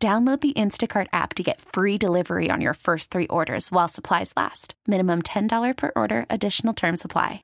[0.00, 4.32] Download the Instacart app to get free delivery on your first three orders while supplies
[4.36, 4.74] last.
[4.86, 7.42] Minimum $10 per order, additional term supply.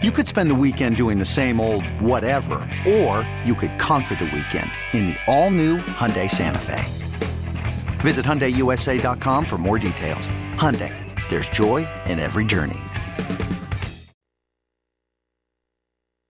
[0.00, 4.26] You could spend the weekend doing the same old whatever, or you could conquer the
[4.26, 6.84] weekend in the all new Hyundai Santa Fe.
[8.02, 10.30] Visit HyundaiUSA.com for more details.
[10.54, 10.94] Hyundai,
[11.28, 12.78] there's joy in every journey.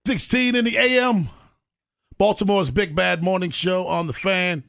[0.07, 1.29] 16 in the AM.
[2.17, 4.63] Baltimore's Big Bad Morning Show on the fan.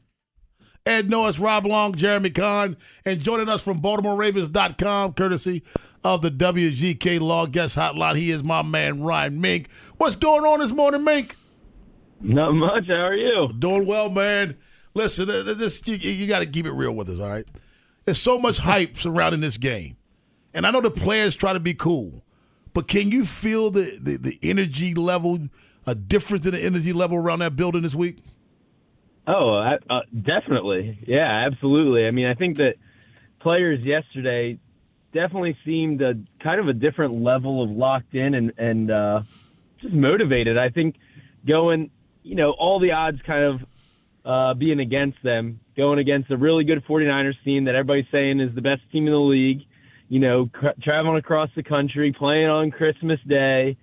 [0.91, 5.63] Ed Norris, Rob Long, Jeremy Conn, and joining us from BaltimoreRavens.com, courtesy
[6.03, 8.17] of the WGK Law Guest Hotline.
[8.17, 9.71] He is my man, Ryan Mink.
[9.99, 11.37] What's going on this morning, Mink?
[12.21, 12.89] Not much.
[12.89, 13.53] How are you?
[13.57, 14.57] Doing well, man.
[14.93, 17.47] Listen, this you, you got to keep it real with us, all right?
[18.05, 19.97] There's so much hype surrounding this game.
[20.53, 22.25] And I know the players try to be cool,
[22.75, 25.49] but can you feel the, the, the energy level,
[25.87, 28.19] a difference in the energy level around that building this week?
[29.27, 30.99] Oh, uh, definitely.
[31.07, 32.07] Yeah, absolutely.
[32.07, 32.77] I mean, I think that
[33.41, 34.59] players yesterday
[35.13, 39.23] definitely seemed a kind of a different level of locked in and and uh,
[39.81, 40.57] just motivated.
[40.59, 40.97] I think
[41.47, 41.91] going,
[42.23, 43.61] you know, all the odds kind of
[44.25, 48.55] uh, being against them, going against a really good 49ers team that everybody's saying is
[48.55, 49.63] the best team in the league.
[50.09, 53.77] You know, cr- traveling across the country, playing on Christmas Day,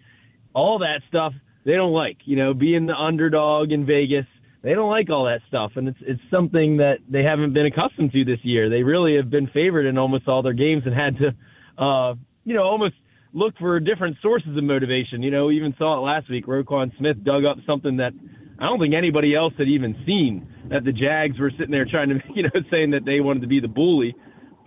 [0.53, 1.33] all that stuff
[1.65, 2.17] they don't like.
[2.25, 4.25] You know, being the underdog in Vegas
[4.67, 8.11] they don't like all that stuff, and it's it's something that they haven't been accustomed
[8.11, 8.69] to this year.
[8.69, 12.53] They really have been favored in almost all their games and had to, uh, you
[12.53, 12.95] know, almost
[13.31, 15.23] look for different sources of motivation.
[15.23, 16.47] You know, we even saw it last week.
[16.47, 18.11] Roquan Smith dug up something that
[18.59, 20.45] I don't think anybody else had even seen.
[20.69, 23.47] That the Jags were sitting there trying to, you know, saying that they wanted to
[23.47, 24.15] be the bully.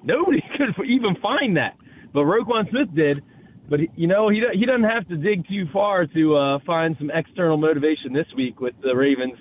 [0.02, 1.76] Nobody could even find that,
[2.14, 3.22] but Roquan Smith did.
[3.70, 7.10] But you know, he he doesn't have to dig too far to uh, find some
[7.14, 9.38] external motivation this week with the Ravens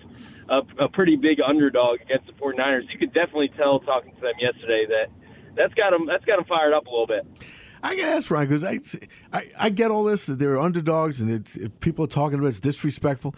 [0.49, 2.83] a, a pretty big underdog against the 49ers.
[2.91, 5.07] You could definitely tell talking to them yesterday that
[5.55, 7.25] that's got them that's got them fired up a little bit.
[7.81, 8.79] I can ask Ryan because I,
[9.31, 12.59] I, I get all this that they're underdogs and it's, people are talking about it's
[12.59, 13.33] disrespectful.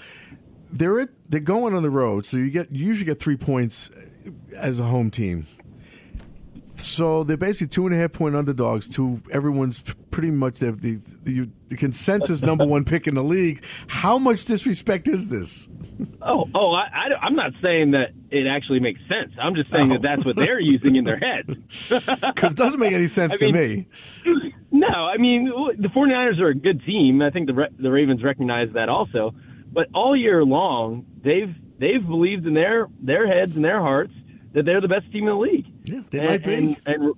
[0.71, 3.89] They're they're going on the road, so you get you usually get three points
[4.55, 5.47] as a home team.
[6.91, 9.81] So they're basically two and a half point underdogs to everyone's
[10.11, 13.63] pretty much the, the, the, the consensus number one pick in the league.
[13.87, 15.69] How much disrespect is this?
[16.21, 19.33] Oh, oh, I, I, am not saying that it actually makes sense.
[19.41, 19.93] I'm just saying oh.
[19.93, 20.59] that that's what they're oh.
[20.59, 21.49] using in their heads.
[21.89, 23.87] Because it doesn't make any sense to mean,
[24.25, 24.51] me.
[24.71, 25.45] No, I mean,
[25.77, 27.21] the 49ers are a good team.
[27.21, 29.33] I think the, the Ravens recognize that also.
[29.71, 34.13] But all year long, they've they've believed in their their heads and their hearts
[34.53, 35.65] that they're the best team in the league.
[35.83, 36.53] Yeah, they and, might be.
[36.53, 37.13] And, and,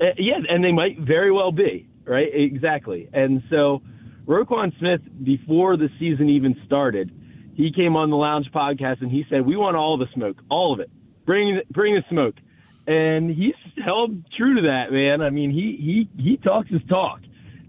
[0.00, 1.88] uh, yeah, and they might very well be.
[2.04, 3.08] Right, exactly.
[3.12, 3.82] And so,
[4.26, 7.10] Roquan Smith, before the season even started,
[7.54, 10.72] he came on the Lounge podcast and he said, "We want all the smoke, all
[10.72, 10.90] of it.
[11.24, 12.36] Bring bring the smoke."
[12.86, 13.54] And he's
[13.84, 15.20] held true to that, man.
[15.20, 17.20] I mean, he he he talks his talk,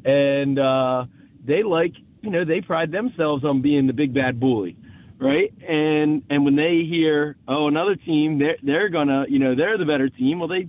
[0.05, 1.05] and uh,
[1.43, 4.77] they like you know they pride themselves on being the big bad bully,
[5.19, 5.53] right?
[5.67, 9.85] And and when they hear oh another team they're they're gonna you know they're the
[9.85, 10.67] better team, well they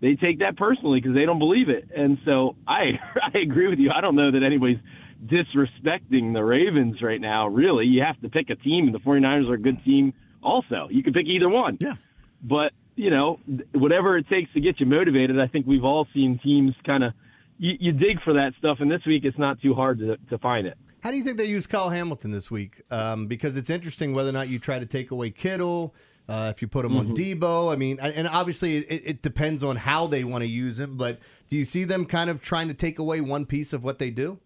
[0.00, 1.88] they take that personally because they don't believe it.
[1.94, 2.98] And so I
[3.34, 3.90] I agree with you.
[3.94, 4.78] I don't know that anybody's
[5.24, 7.86] disrespecting the Ravens right now, really.
[7.86, 10.88] You have to pick a team, and the 49ers are a good team also.
[10.90, 11.78] You can pick either one.
[11.80, 11.94] Yeah.
[12.42, 13.38] But, you know,
[13.72, 17.12] whatever it takes to get you motivated, I think we've all seen teams kind of,
[17.58, 20.38] you, you, dig for that stuff, and this week it's not too hard to, to
[20.38, 20.78] find it.
[21.02, 22.82] How do you think they use Kyle Hamilton this week?
[22.90, 25.94] Um, because it's interesting whether or not you try to take away Kittle.
[26.28, 27.10] Uh, if you put him mm-hmm.
[27.10, 27.72] on Deebo.
[27.72, 30.96] I mean, and obviously it, it depends on how they want to use him.
[30.96, 33.98] But do you see them kind of trying to take away one piece of what
[33.98, 34.38] they do?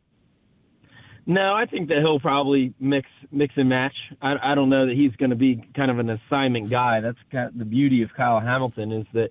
[1.26, 3.94] No, I think that he'll probably mix mix and match.
[4.23, 7.00] I, I don't know that he's going to be kind of an assignment guy.
[7.00, 9.28] That's kind of the beauty of Kyle Hamilton is that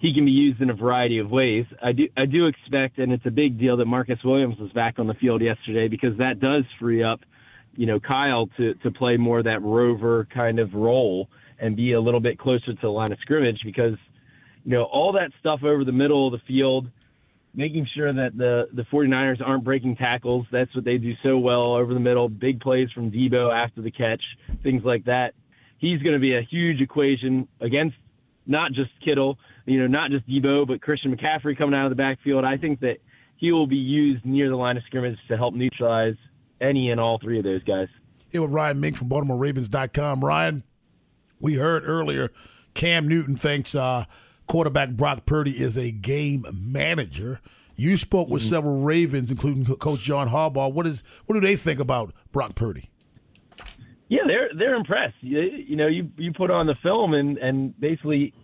[0.00, 1.66] he can be used in a variety of ways.
[1.82, 4.98] I do I do expect, and it's a big deal that Marcus Williams was back
[4.98, 7.20] on the field yesterday because that does free up,
[7.76, 12.00] you know, Kyle to to play more that rover kind of role and be a
[12.00, 13.98] little bit closer to the line of scrimmage because,
[14.64, 16.90] you know, all that stuff over the middle of the field
[17.54, 20.46] making sure that the the 49ers aren't breaking tackles.
[20.50, 22.28] That's what they do so well over the middle.
[22.28, 24.22] Big plays from Deebo after the catch,
[24.62, 25.34] things like that.
[25.78, 27.96] He's going to be a huge equation against
[28.50, 31.96] not just Kittle, you know, not just Deebo, but Christian McCaffrey coming out of the
[31.96, 32.44] backfield.
[32.44, 32.98] I think that
[33.36, 36.16] he will be used near the line of scrimmage to help neutralize
[36.60, 37.88] any and all three of those guys.
[38.28, 40.24] Here with Ryan Mink from BaltimoreRavens.com.
[40.24, 40.64] Ryan,
[41.40, 42.30] we heard earlier
[42.74, 44.04] Cam Newton thinks uh,
[44.46, 47.40] quarterback Brock Purdy is a game manager.
[47.76, 48.50] You spoke with mm-hmm.
[48.50, 50.72] several Ravens, including Coach John Harbaugh.
[50.72, 52.90] What is what do they think about Brock Purdy?
[54.10, 55.14] Yeah, they're they're impressed.
[55.20, 58.34] You, you know, you you put on the film and and basically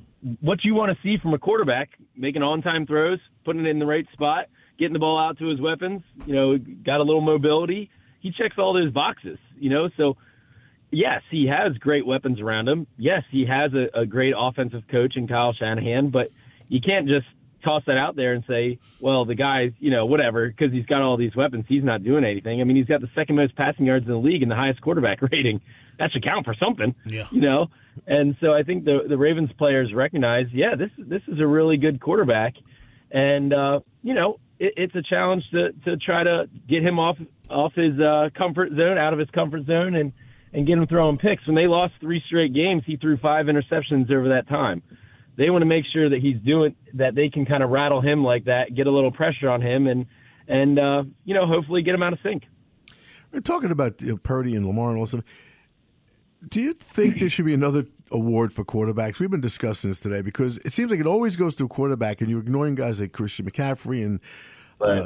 [0.40, 3.80] what you want to see from a quarterback: making on time throws, putting it in
[3.80, 4.46] the right spot,
[4.78, 6.02] getting the ball out to his weapons.
[6.24, 7.90] You know, got a little mobility.
[8.20, 9.38] He checks all those boxes.
[9.58, 10.16] You know, so
[10.92, 12.86] yes, he has great weapons around him.
[12.96, 16.28] Yes, he has a, a great offensive coach in Kyle Shanahan, but
[16.68, 17.26] you can't just
[17.66, 21.02] toss that out there and say, well, the guy's, you know, whatever, because he's got
[21.02, 22.60] all these weapons, he's not doing anything.
[22.60, 24.80] I mean, he's got the second most passing yards in the league and the highest
[24.80, 25.60] quarterback rating.
[25.98, 27.26] That should count for something, yeah.
[27.30, 27.66] you know.
[28.06, 31.78] And so I think the the Ravens players recognize, yeah, this this is a really
[31.78, 32.54] good quarterback,
[33.10, 37.16] and uh, you know, it, it's a challenge to to try to get him off
[37.48, 40.12] off his uh, comfort zone, out of his comfort zone, and
[40.52, 41.46] and get him throwing picks.
[41.46, 44.82] When they lost three straight games, he threw five interceptions over that time.
[45.36, 47.14] They want to make sure that he's doing that.
[47.14, 50.06] They can kind of rattle him like that, get a little pressure on him, and
[50.48, 52.44] and uh, you know hopefully get him out of sync.
[53.32, 55.24] We're talking about you know, Purdy and Lamar and all stuff.
[56.48, 59.18] Do you think there should be another award for quarterbacks?
[59.18, 62.20] We've been discussing this today because it seems like it always goes to a quarterback,
[62.20, 64.20] and you're ignoring guys like Christian McCaffrey and
[64.80, 65.02] uh,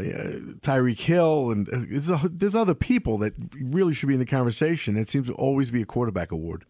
[0.60, 4.26] Tyreek Hill, and uh, there's, a, there's other people that really should be in the
[4.26, 4.96] conversation.
[4.96, 6.64] It seems to always be a quarterback award.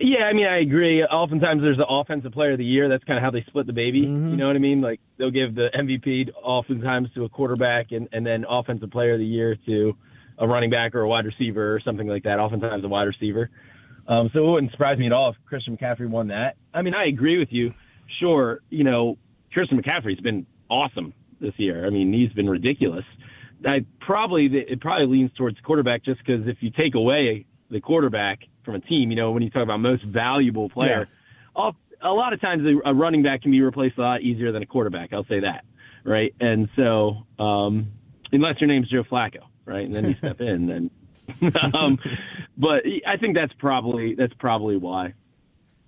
[0.00, 1.04] Yeah, I mean, I agree.
[1.04, 2.88] Oftentimes, there's the offensive player of the year.
[2.88, 4.02] That's kind of how they split the baby.
[4.02, 4.30] Mm-hmm.
[4.30, 4.80] You know what I mean?
[4.80, 9.20] Like they'll give the MVP oftentimes to a quarterback, and and then offensive player of
[9.20, 9.96] the year to
[10.38, 12.40] a running back or a wide receiver or something like that.
[12.40, 13.50] Oftentimes, a wide receiver.
[14.08, 16.56] Um, so it wouldn't surprise me at all if Christian McCaffrey won that.
[16.74, 17.72] I mean, I agree with you.
[18.20, 19.16] Sure, you know,
[19.52, 21.86] Christian McCaffrey's been awesome this year.
[21.86, 23.04] I mean, he's been ridiculous.
[23.64, 28.40] I probably it probably leans towards quarterback just because if you take away the quarterback
[28.64, 31.08] from a team, you know, when you talk about most valuable player,
[31.56, 31.70] yeah.
[32.02, 34.66] a lot of times a running back can be replaced a lot easier than a
[34.66, 35.12] quarterback.
[35.12, 35.64] I'll say that,
[36.04, 36.34] right?
[36.40, 37.92] And so, um,
[38.32, 40.90] unless your name's Joe Flacco, right, and then you step in, then.
[41.74, 41.98] um,
[42.56, 45.14] but I think that's probably that's probably why.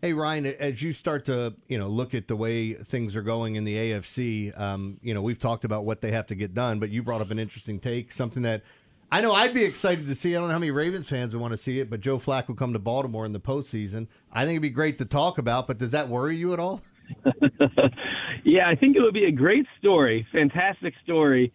[0.02, 3.56] Hey Ryan, as you start to you know look at the way things are going
[3.56, 6.78] in the AFC, um, you know we've talked about what they have to get done,
[6.78, 8.62] but you brought up an interesting take, something that
[9.10, 10.34] I know I'd be excited to see.
[10.34, 12.48] I don't know how many Ravens fans would want to see it, but Joe Flack
[12.48, 14.08] Flacco come to Baltimore in the postseason.
[14.32, 16.80] I think it'd be great to talk about, but does that worry you at all?
[18.44, 21.52] yeah, I think it would be a great story, fantastic story.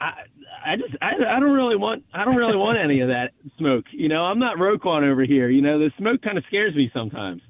[0.00, 0.12] I,
[0.64, 3.84] I just I, I don't really want I don't really want any of that smoke.
[3.92, 5.48] You know, I'm not Roquan over here.
[5.48, 7.42] You know, the smoke kind of scares me sometimes.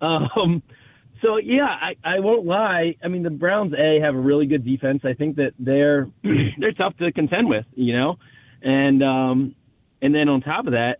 [0.00, 0.62] Um,
[1.22, 2.96] so yeah, I, I won't lie.
[3.02, 5.02] I mean, the Browns a have a really good defense.
[5.04, 6.08] I think that they're
[6.58, 8.18] they're tough to contend with, you know,
[8.64, 9.54] and um,
[10.02, 10.96] and then on top of that,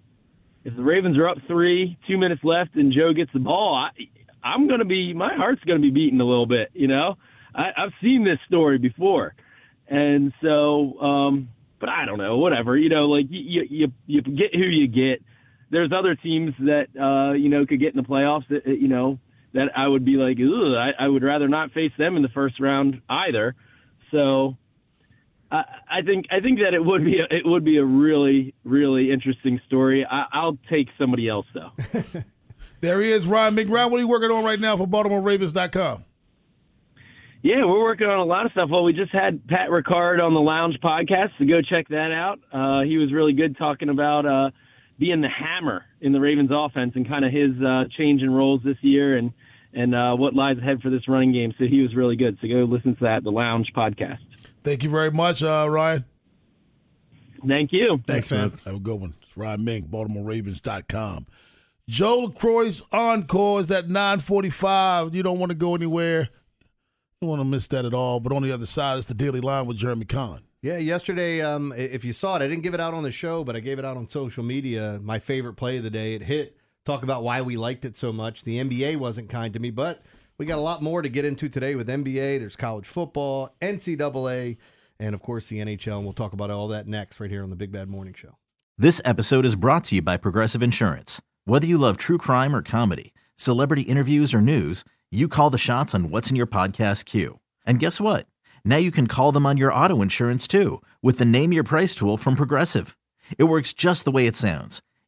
[0.64, 4.46] if the Ravens are up three, two minutes left, and Joe gets the ball, I,
[4.46, 7.16] I'm gonna be my heart's gonna be beating a little bit, you know.
[7.54, 9.34] I, I've seen this story before,
[9.88, 11.48] and so, um,
[11.80, 15.24] but I don't know, whatever, you know, like you you you get who you get
[15.74, 19.18] there's other teams that uh, you know could get in the playoffs that you know
[19.52, 22.28] that I would be like, Ugh, I, I would rather not face them in the
[22.28, 23.54] first round either.
[24.10, 24.56] So
[25.50, 28.54] I, I think I think that it would be a, it would be a really
[28.64, 30.06] really interesting story.
[30.08, 31.70] I, I'll take somebody else though.
[32.80, 33.90] there he is, Ryan McBrown.
[33.90, 36.04] What are you working on right now for BaltimoreRavens.com?
[37.42, 38.70] Yeah, we're working on a lot of stuff.
[38.70, 42.40] Well, we just had Pat Ricard on the Lounge podcast, so go check that out.
[42.50, 44.50] Uh, he was really good talking about uh,
[44.98, 48.62] being the hammer in the Ravens offense and kind of his uh, change in roles
[48.64, 49.34] this year and
[49.74, 51.52] and uh, what lies ahead for this running game.
[51.58, 52.38] So he was really good.
[52.40, 54.18] So go listen to that, the Lounge podcast.
[54.62, 56.04] Thank you very much, uh, Ryan.
[57.46, 58.00] Thank you.
[58.06, 58.58] Thanks, man.
[58.64, 59.14] Have a good one.
[59.22, 61.26] It's Ryan Mink, BaltimoreRavens.com.
[61.86, 65.14] Joe LaCroix's encore is at 945.
[65.14, 66.20] You don't want to go anywhere.
[66.20, 66.28] You
[67.20, 68.20] don't want to miss that at all.
[68.20, 70.40] But on the other side, it's the Daily Line with Jeremy Conn.
[70.62, 73.44] Yeah, yesterday, um, if you saw it, I didn't give it out on the show,
[73.44, 74.98] but I gave it out on social media.
[75.02, 76.14] My favorite play of the day.
[76.14, 76.56] It hit.
[76.84, 78.44] Talk about why we liked it so much.
[78.44, 80.02] The NBA wasn't kind to me, but
[80.36, 82.38] we got a lot more to get into today with NBA.
[82.38, 84.58] There's college football, NCAA,
[85.00, 85.96] and of course the NHL.
[85.96, 88.36] And we'll talk about all that next right here on the Big Bad Morning Show.
[88.76, 91.22] This episode is brought to you by Progressive Insurance.
[91.46, 95.94] Whether you love true crime or comedy, celebrity interviews or news, you call the shots
[95.94, 97.38] on what's in your podcast queue.
[97.64, 98.26] And guess what?
[98.62, 101.94] Now you can call them on your auto insurance too with the Name Your Price
[101.94, 102.94] tool from Progressive.
[103.38, 104.82] It works just the way it sounds.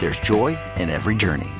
[0.00, 1.50] there's joy in every journey.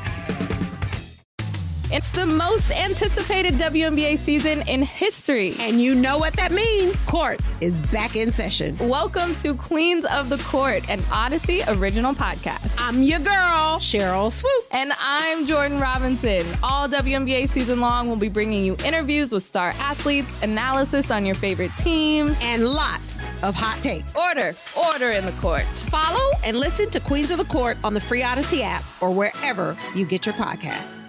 [1.92, 5.54] It's the most anticipated WNBA season in history.
[5.60, 7.02] And you know what that means.
[7.06, 8.76] Court is back in session.
[8.78, 12.74] Welcome to Queens of the Court, an Odyssey original podcast.
[12.76, 14.66] I'm your girl, Sheryl Swoopes.
[14.72, 16.44] And I'm Jordan Robinson.
[16.60, 21.36] All WNBA season long, we'll be bringing you interviews with star athletes, analysis on your
[21.36, 24.14] favorite teams, and lots of hot takes.
[24.16, 25.66] Order, order in the court.
[25.66, 29.76] Follow and listen to Queens of the Court on the free Odyssey app or wherever
[29.94, 31.05] you get your podcasts.